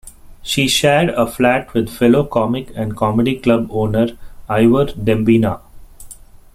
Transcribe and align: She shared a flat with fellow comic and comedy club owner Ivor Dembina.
She 0.41 0.67
shared 0.67 1.09
a 1.11 1.27
flat 1.27 1.75
with 1.75 1.87
fellow 1.87 2.23
comic 2.23 2.71
and 2.75 2.97
comedy 2.97 3.37
club 3.37 3.67
owner 3.69 4.07
Ivor 4.49 4.85
Dembina. 4.85 5.61